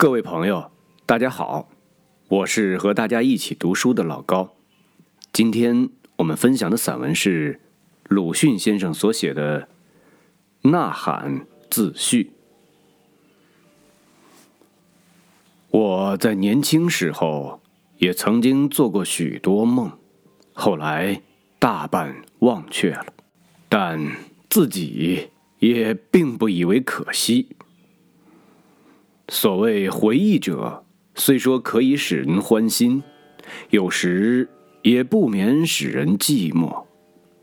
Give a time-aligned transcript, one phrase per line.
[0.00, 0.70] 各位朋友，
[1.06, 1.68] 大家好，
[2.28, 4.54] 我是和大家一起读书的老高。
[5.32, 5.88] 今天
[6.18, 7.60] 我们分享的散文是
[8.04, 9.62] 鲁迅先生所写的
[10.70, 12.30] 《呐喊自序》。
[15.72, 17.60] 我在年轻时候
[17.96, 19.90] 也曾经做过许多梦，
[20.52, 21.22] 后来
[21.58, 23.06] 大半忘却了，
[23.68, 24.00] 但
[24.48, 27.48] 自己也并不以为可惜。
[29.30, 33.02] 所谓回忆者，虽说可以使人欢心，
[33.68, 34.48] 有时
[34.82, 36.84] 也不免使人寂寞，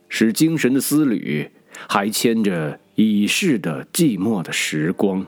[0.09, 1.52] 使精神的丝缕
[1.88, 5.23] 还牵着已逝的寂寞的时光，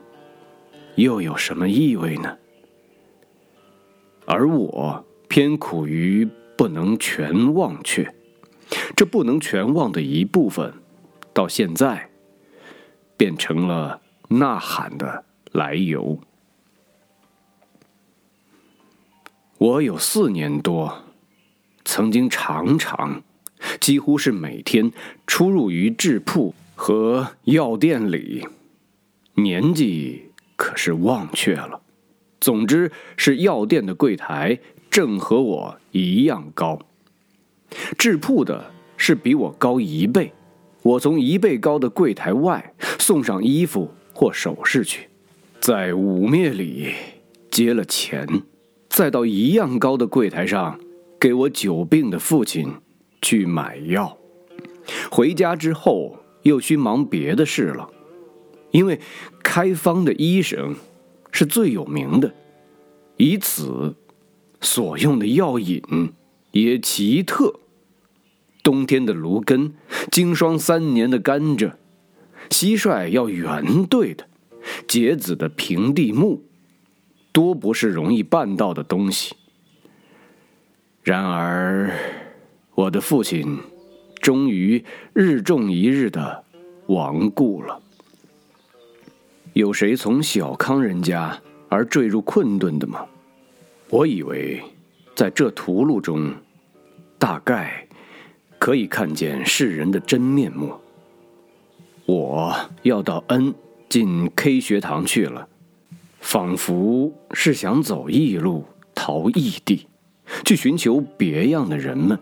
[0.96, 2.36] 又有什么意味呢？
[4.26, 8.12] 而我偏苦于不能全忘却，
[8.96, 10.74] 这不能全忘的一部分，
[11.32, 12.10] 到现在
[13.16, 16.18] 变成了呐喊的来由。
[19.58, 21.02] 我有四年多，
[21.84, 23.20] 曾经常常，
[23.80, 24.92] 几乎是每天
[25.26, 28.46] 出入于制铺和药店里，
[29.34, 31.80] 年纪可是忘却了。
[32.40, 34.56] 总之是药店的柜台
[34.88, 36.78] 正和我一样高，
[37.98, 40.32] 制铺的是比我高一倍。
[40.82, 45.08] 我从一倍高的柜台外送上衣服或首饰去，
[45.58, 46.94] 在五灭里
[47.50, 48.24] 接了钱。
[48.88, 50.78] 再到一样高的柜台上，
[51.20, 52.72] 给我久病的父亲
[53.20, 54.18] 去买药。
[55.10, 57.88] 回家之后，又需忙别的事了，
[58.70, 59.00] 因为
[59.42, 60.74] 开方的医生
[61.30, 62.34] 是最有名的，
[63.16, 63.94] 以此
[64.60, 65.82] 所用的药引
[66.52, 67.60] 也奇特。
[68.62, 69.74] 冬天的芦根，
[70.10, 71.72] 经霜三年的甘蔗，
[72.50, 74.26] 蟋蟀要圆对的，
[74.86, 76.42] 结子的平地木。
[77.32, 79.34] 多不是容易办到的东西。
[81.02, 81.90] 然而，
[82.74, 83.58] 我的父亲
[84.20, 86.44] 终于日重一日的
[86.88, 87.80] 亡故了。
[89.54, 93.06] 有谁从小康人家而坠入困顿的吗？
[93.90, 94.62] 我以为，
[95.14, 96.32] 在这屠戮中，
[97.18, 97.88] 大概
[98.58, 100.74] 可以看见世人的真面目。
[102.04, 103.54] 我要到 N
[103.88, 105.48] 进 K 学堂去了。
[106.20, 108.64] 仿佛是想走异路，
[108.94, 109.86] 逃异地，
[110.44, 112.18] 去寻求别样的人们。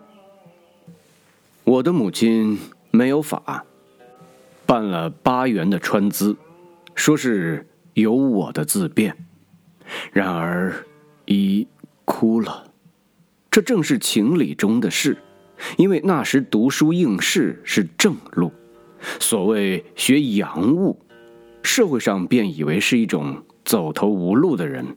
[1.64, 2.58] 我的母亲
[2.90, 3.64] 没有法，
[4.64, 6.36] 办了八元的穿资，
[6.94, 9.16] 说是有我的自便。
[10.12, 10.86] 然而，
[11.24, 11.66] 一
[12.04, 12.70] 哭了。
[13.50, 15.16] 这正是情理中的事，
[15.78, 18.52] 因为那时读书应试是正路，
[19.18, 21.00] 所谓学洋务，
[21.62, 23.42] 社会上便以为是一种。
[23.66, 24.97] 走投无路的人，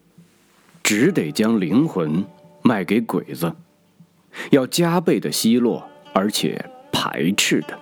[0.84, 2.24] 只得将灵魂
[2.62, 3.52] 卖给鬼子，
[4.52, 7.80] 要加倍的奚落，而且排斥的。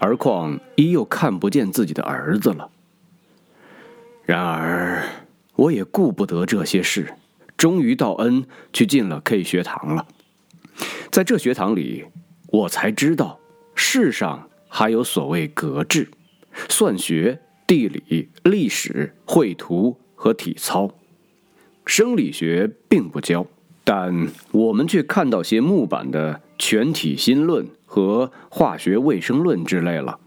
[0.00, 2.70] 而况一又看不见自己的儿子了。
[4.24, 5.06] 然而，
[5.54, 7.14] 我也顾不得这些事，
[7.58, 10.06] 终于到恩去进了 K 学堂了。
[11.10, 12.06] 在这学堂里，
[12.46, 13.38] 我才知道
[13.74, 16.10] 世上还有所谓格致、
[16.70, 17.38] 算学。
[17.72, 20.90] 地理、历史、绘图和体操，
[21.86, 23.46] 生理学并不教，
[23.82, 30.20] 但我们却看到些木板的全体心论和化学卫生论之类了。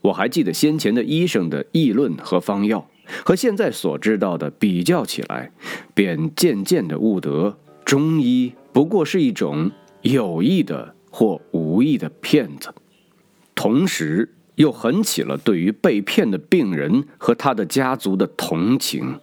[0.00, 2.88] 我还记得先前的医生的议论和方药，
[3.24, 5.50] 和现在所知道的比较起来，
[5.92, 12.72] 便渐渐的悟得，中医不过是一种有意的或无意的骗子，
[13.56, 14.28] 同时。
[14.60, 19.18] 又狠起了对于被骗的病人和他的家族的同情，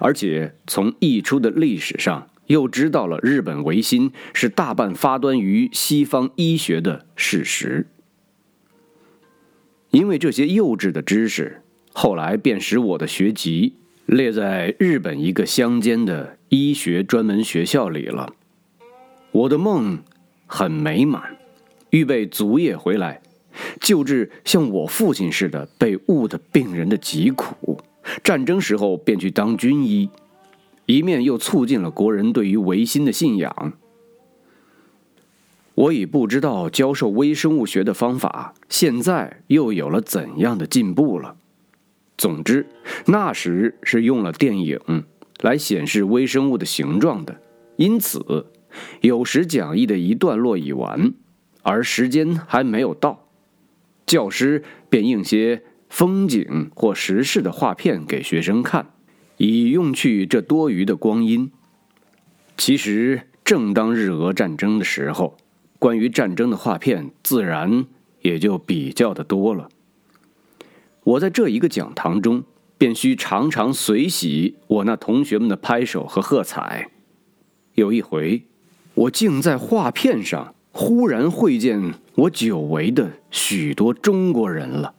[0.00, 7.86] 而且从溢出的历史上又知道了日本维新是大半发端于西方医学的事实。
[9.92, 11.62] 因为这些幼稚的知识，
[11.92, 13.74] 后来便使我的学籍
[14.06, 18.34] 列在日本一个乡间的医学专门学校里了。
[19.30, 20.02] 我的梦
[20.48, 21.36] 很美满，
[21.90, 23.22] 预备卒业回来。
[23.80, 27.80] 救治像我父亲似的被误的病人的疾苦，
[28.22, 30.10] 战争时候便去当军医，
[30.86, 33.72] 一面又促进了国人对于维新的信仰。
[35.74, 41.36] 我已不知道教授微生物学的方法现在又有了怎样的进步了。
[42.18, 42.66] 总之，
[43.06, 44.78] 那时是用了电影
[45.40, 47.40] 来显示微生物的形状的，
[47.76, 48.46] 因此
[49.00, 51.14] 有时讲义的一段落已完，
[51.62, 53.29] 而时间还没有到。
[54.10, 58.90] 教师便印些风景或时事的画片给学生看，
[59.36, 61.52] 以用去这多余的光阴。
[62.56, 65.36] 其实，正当日俄战争的时候，
[65.78, 67.86] 关于战争的画片自然
[68.22, 69.68] 也就比较的多了。
[71.04, 72.42] 我在这一个讲堂中，
[72.76, 76.90] 便需常常随喜我那同学们的拍手和喝彩。
[77.74, 78.42] 有一回，
[78.94, 84.94] 我竟在画片上忽然会见我久违的许多中国人了，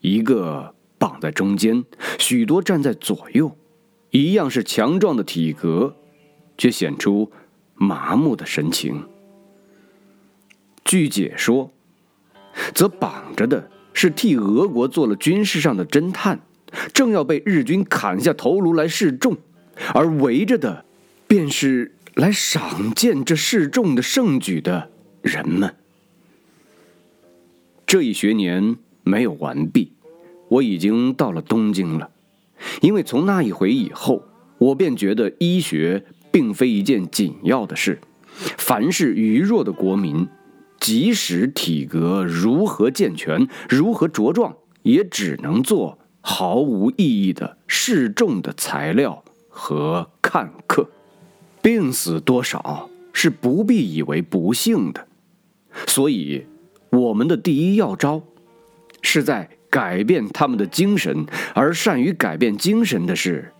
[0.00, 1.84] 一个绑在中间，
[2.18, 3.56] 许多站在左右，
[4.10, 5.96] 一样是强壮的体格，
[6.58, 7.32] 却显出
[7.74, 9.06] 麻木的神情。
[10.84, 11.72] 据解说，
[12.74, 16.40] 则绑着的是替俄国做了军事上的侦探，
[16.92, 19.36] 正要被日军砍下头颅来示众，
[19.94, 20.84] 而围着的，
[21.26, 24.89] 便是来赏见这示众的盛举的
[25.22, 25.74] 人们。
[27.86, 29.92] 这一学年没有完毕，
[30.48, 32.10] 我已经到了东京了，
[32.80, 34.22] 因为从那一回以后，
[34.58, 38.00] 我便觉得医学并非一件紧要的事，
[38.56, 40.28] 凡是愚弱的国民。
[40.78, 50.88] 即使体格如何健全，如何茁壮，也只能做毫无意义的示众的材料和看客。
[51.60, 55.06] 病死多少是不必以为不幸的，
[55.86, 56.46] 所以
[56.90, 58.22] 我们的第一要招，
[59.02, 61.26] 是在改变他们的精神。
[61.54, 63.52] 而善于改变精神的是，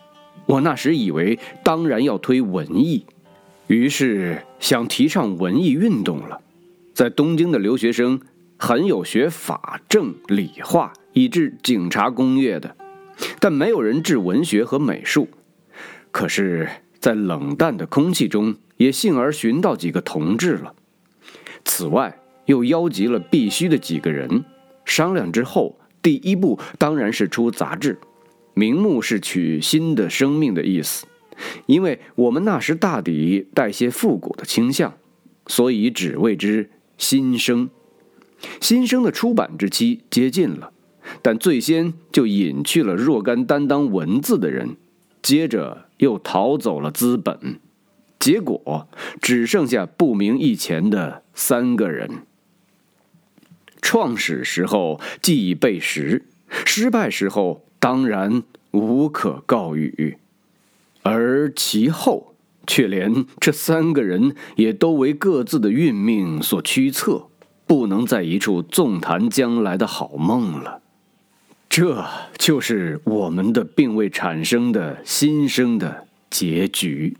[0.47, 3.07] 我那时以为当然要推文艺，
[3.69, 6.41] 于是想提倡文艺运动了。
[6.93, 8.21] 在东京的留学生
[8.59, 12.77] 很有学法政理化以至警察工业的，
[13.39, 15.29] 但没有人治文学和美术。
[16.11, 16.69] 可是，
[16.99, 20.75] 在冷淡的空气中，也幸而寻到几个同志了。
[21.71, 24.45] 此外，又邀集了必须的几个人，
[24.85, 27.97] 商量之后，第一步当然是出杂志，
[28.55, 31.07] 名目是取新的生命的意思，
[31.67, 34.95] 因为我们那时大抵带些复古的倾向，
[35.47, 36.71] 所以只谓之。
[36.99, 37.71] 新生，
[38.61, 40.71] 新生的出版之期接近了，
[41.23, 44.77] 但最先就隐去了若干担当文字的人，
[45.23, 47.59] 接着又逃走了资本，
[48.21, 48.89] 结果
[49.21, 52.27] 只剩下不明一钱的三个人。
[53.83, 56.27] 创始时候既已背时，
[56.65, 60.19] 失败时候当然无可告语，
[61.03, 62.29] 而其后。
[62.67, 67.27] 却连这三个人也都为各自的运命所驱策，
[67.67, 70.81] 不能在一处纵谈将来的好梦了。
[71.69, 72.07] 这
[72.39, 77.17] 就是我们的并未产生的新生的结局。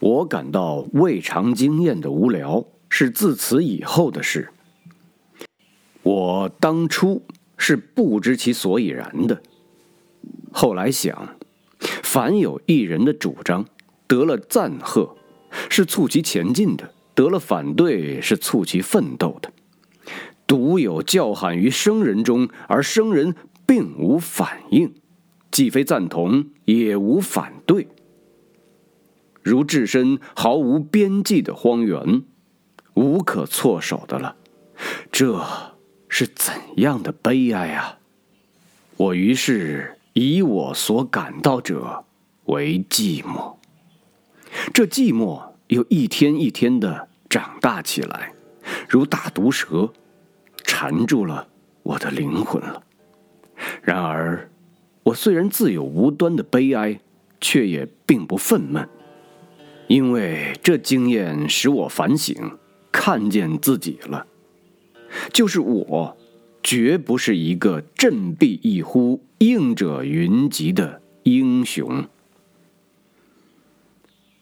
[0.00, 4.50] 我感到未尝经验的无聊是自此以后的事。
[6.02, 7.22] 我当初
[7.56, 9.42] 是不知其所以然的，
[10.52, 11.36] 后来想，
[12.02, 13.64] 凡有一人的主张。
[14.06, 15.16] 得了赞贺，
[15.70, 19.50] 是促其前进的；得了反对，是促其奋斗的。
[20.46, 24.92] 独有叫喊于生人中，而生人并无反应，
[25.50, 27.88] 既非赞同，也无反对，
[29.44, 32.22] 如置身毫无边际的荒原，
[32.94, 34.36] 无可措手的了。
[35.12, 35.44] 这
[36.08, 37.98] 是怎样的悲哀啊！
[38.96, 42.04] 我于是以我所感到者
[42.46, 43.56] 为寂寞。
[44.72, 48.32] 这寂寞又一天一天的长大起来，
[48.88, 49.92] 如大毒蛇，
[50.64, 51.46] 缠住了
[51.82, 52.82] 我的灵魂了。
[53.82, 54.48] 然而，
[55.02, 56.98] 我虽然自有无端的悲哀，
[57.40, 58.86] 却也并不愤懑，
[59.86, 62.34] 因为这经验使我反省，
[62.90, 64.26] 看见自己了，
[65.32, 66.16] 就是我，
[66.62, 72.06] 绝不是一个振臂一呼、应者云集的英雄。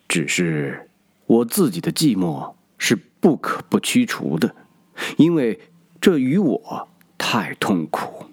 [0.06, 0.88] 只是
[1.26, 4.54] 我自己的寂寞是不可不驱除的，
[5.16, 5.58] 因为
[6.00, 8.26] 这与我太痛苦。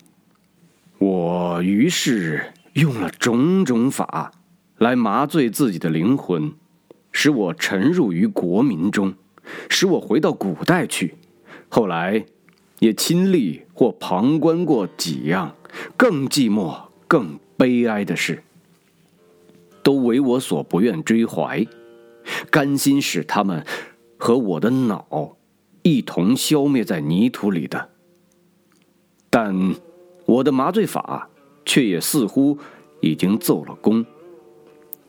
[0.97, 4.33] 我于是用了种种法
[4.77, 6.51] 来麻醉自己的灵魂，
[7.11, 9.13] 使我沉入于国民中，
[9.69, 11.15] 使我回到古代去。
[11.67, 12.25] 后来
[12.79, 15.55] 也亲历或旁观过几样
[15.95, 16.75] 更寂寞、
[17.07, 18.43] 更悲哀的事。
[19.81, 21.65] 都为我所不愿追怀，
[22.51, 23.65] 甘心使他们
[24.17, 25.37] 和我的脑
[25.81, 27.89] 一同消灭在泥土里的。
[29.29, 29.73] 但
[30.25, 31.29] 我的麻醉法
[31.65, 32.57] 却也似乎
[32.99, 34.05] 已经奏了功，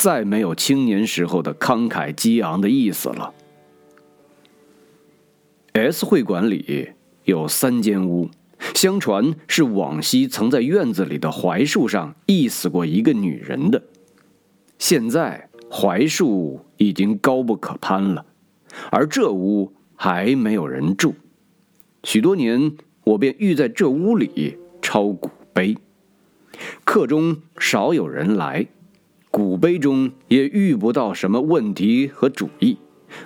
[0.00, 3.34] 再没有青年时候的慷慨激昂的意思了。
[5.74, 6.92] S 会馆里
[7.24, 8.30] 有三间屋，
[8.74, 13.82] 相传是往昔曾在院子里的槐树上缢死过一个女人的。
[14.78, 18.24] 现在槐树已经高不可攀了，
[18.90, 21.14] 而这屋还没有人住。
[22.04, 22.72] 许多年，
[23.04, 25.76] 我便欲在这屋里抄古碑，
[26.86, 28.66] 客中少有人来，
[29.30, 32.76] 古碑中也遇不到什么问题和主意，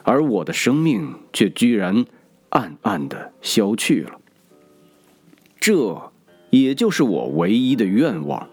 [0.03, 2.05] 而我的生命却居然
[2.51, 4.21] 暗暗的消去了。
[5.59, 6.13] 这
[6.51, 8.49] 也就是我唯一的愿望。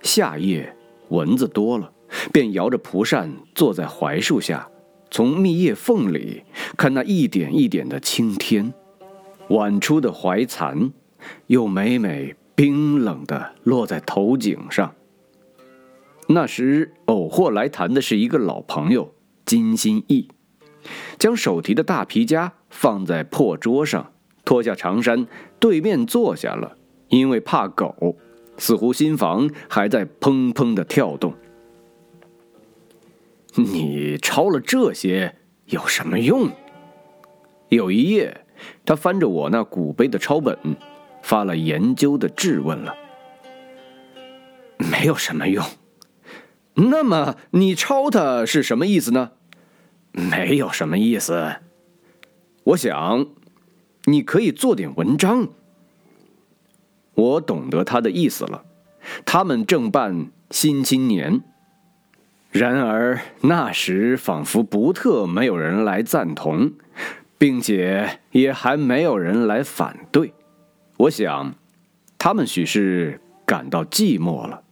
[0.00, 0.74] 夏夜
[1.08, 1.92] 蚊子多了，
[2.32, 4.68] 便摇着蒲扇坐在槐树下，
[5.10, 6.44] 从密叶缝里
[6.78, 8.72] 看那一点一点的青天。
[9.48, 10.90] 晚出的槐残，
[11.48, 14.94] 又每每冰冷的落在头颈上。
[16.28, 19.14] 那时偶或来谈的是一个老朋友
[19.44, 20.28] 金心义，
[21.18, 24.12] 将手提的大皮夹放在破桌上。
[24.44, 25.26] 脱下长衫，
[25.58, 26.76] 对面坐下了。
[27.08, 28.16] 因为怕狗，
[28.58, 31.32] 似乎心房还在砰砰的跳动。
[33.54, 36.50] 你抄了这些有什么用？
[37.70, 38.44] 有一夜，
[38.84, 40.58] 他翻着我那古碑的抄本，
[41.22, 42.94] 发了研究的质问了。
[44.76, 45.64] 没有什么用。
[46.74, 49.32] 那么你抄他是什么意思呢？
[50.12, 51.56] 没有什么意思。
[52.64, 53.26] 我想。
[54.06, 55.48] 你可以做点文章。
[57.14, 58.66] 我懂得他的意思了。
[59.24, 60.14] 他们正办
[60.50, 61.40] 《新青年》，
[62.50, 66.72] 然而那时仿佛不特没有人来赞同，
[67.38, 70.34] 并且也还没有人来反对。
[70.98, 71.54] 我想，
[72.18, 74.63] 他们许是感到寂寞了。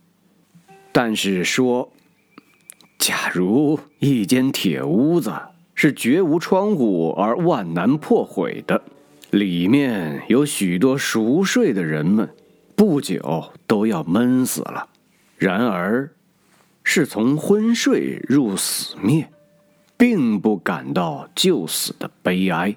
[0.92, 1.90] 但是说，
[2.98, 5.32] 假如一间铁屋子
[5.74, 8.82] 是绝无窗户而万难破毁的。
[9.30, 12.28] 里面有许多熟睡的人们，
[12.76, 14.88] 不久都要闷死了。
[15.38, 16.10] 然而，
[16.84, 19.30] 是从昏睡入死灭，
[19.96, 22.76] 并不感到就死的悲哀。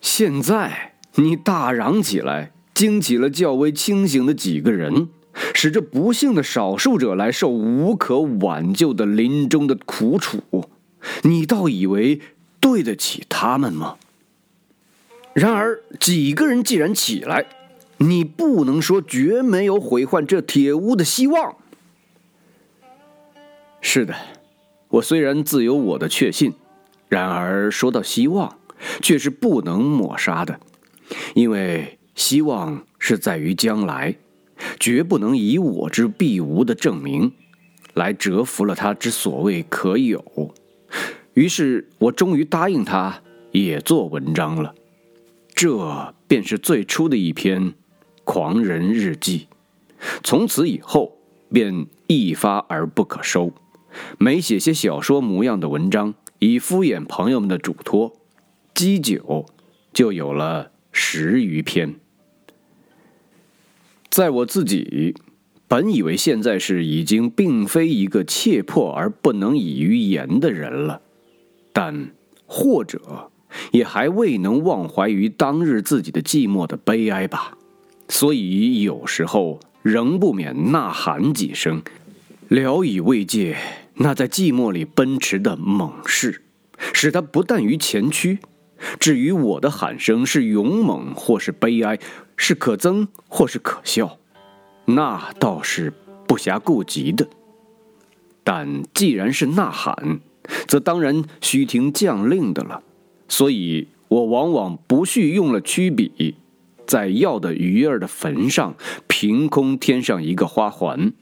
[0.00, 5.08] 现在你大嚷起来，惊起了较为清醒的几个人，
[5.54, 10.42] 使这不幸的少数者来受无可挽救的临终的苦楚，
[11.22, 12.20] 你倒以为
[12.60, 13.96] 对得起他们吗？
[15.32, 17.46] 然而，几个人既然起来，
[17.98, 21.56] 你不能说绝没有毁坏这铁屋的希望。
[23.80, 24.14] 是的，
[24.88, 26.52] 我虽然自有我的确信，
[27.08, 28.58] 然而说到希望，
[29.00, 30.58] 却是不能抹杀的，
[31.34, 34.16] 因为希望是在于将来，
[34.78, 37.32] 绝不能以我之必无的证明，
[37.94, 40.54] 来折服了他之所谓可有。
[41.34, 44.74] 于是我终于答应他，也做文章了。
[45.54, 47.74] 这便是最初的一篇
[48.24, 49.48] 狂人日记，
[50.22, 51.18] 从此以后
[51.52, 53.52] 便一发而不可收。
[54.18, 58.12] 每写些小说模样的文章，以敷衍朋友们的嘱托，
[58.74, 59.46] 积久
[59.92, 61.96] 就有了十余篇。
[64.10, 65.14] 在我自己
[65.68, 71.00] 本以为现在是已经并非一个切迫而不能以于言的人了，
[71.72, 72.10] 但
[72.46, 73.30] 或者。
[73.72, 77.58] 也还未能忘怀于当日自己的寂寞的悲哀吧，
[78.08, 81.82] 所以有时候仍不免呐喊几声，
[82.46, 83.56] 聊以慰藉
[83.94, 86.42] 那在寂寞里奔驰的猛士，
[86.92, 88.38] 使他不但于前驱。
[89.00, 91.98] 至于我的喊声是勇猛或是悲哀，
[92.42, 94.16] 是可憎或是可笑，
[94.86, 95.92] 那倒是
[96.26, 97.28] 不暇顾及的。
[98.42, 100.20] 但既然是呐喊，
[100.66, 102.82] 则当然须听将令的了。
[103.28, 106.34] 所以我往往不续用了曲笔，
[106.86, 108.74] 在要的鱼儿的坟上
[109.06, 111.12] 凭空添上一个花环，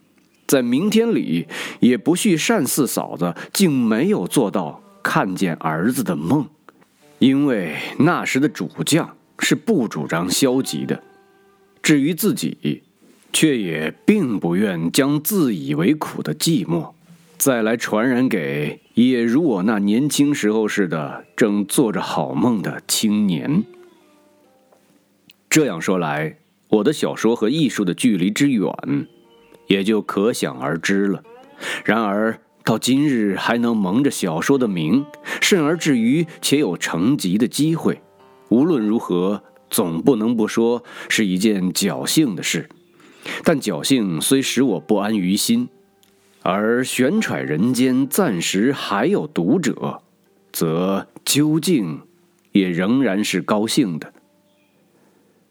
[0.47, 1.49] 在明天里
[1.81, 6.49] 也不续单四嫂子竟没有做到看见儿子的梦，
[7.19, 11.03] 因为那时的主将是不主张消极的。
[11.83, 12.83] 至于自己，
[13.33, 16.91] 却也并不愿将自以为苦的寂寞。
[17.37, 23.65] 再来传染给也如我那年轻时候似的正做着好梦的青年。
[25.49, 26.37] 这样说来，
[26.69, 28.73] 我的小说和艺术的距离之远，
[29.69, 31.23] 也就可想而知了。
[31.85, 35.07] 然而到今日还能蒙着小说的名，
[35.41, 38.01] 甚而至于且有成集的机会，
[38.49, 42.69] 无论如何，总不能不说是一件侥幸的事。
[43.45, 45.69] 但侥幸虽使我不安于心。
[46.43, 50.01] 而悬揣人间暂时还有读者，
[50.51, 52.01] 则究竟
[52.53, 54.15] 也仍然是高兴的。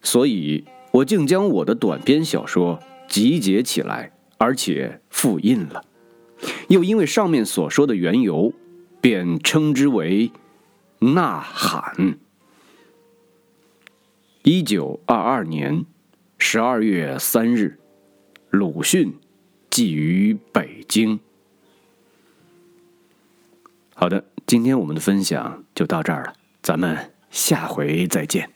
[0.02, 5.84] 所以我竟将我的短篇小说集结起来，而且复印了。
[6.70, 8.54] 又因为上面所说的缘由，
[9.00, 10.32] 便称之为
[11.14, 11.94] 《呐喊》。
[14.50, 15.86] 一九二二年
[16.38, 17.77] 十二月三日，
[18.50, 19.13] 鲁迅
[19.70, 21.20] 寄于北京。
[23.94, 28.50] 好的，今天我们的分享就到这儿了，咱们下回再见。